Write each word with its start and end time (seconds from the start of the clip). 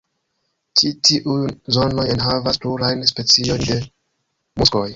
Ĉi 0.79 0.89
tiuj 1.09 1.35
zonoj 1.77 2.07
enhavas 2.15 2.59
plurajn 2.65 3.05
speciojn 3.13 3.65
de 3.73 3.79
muskoj. 4.63 4.87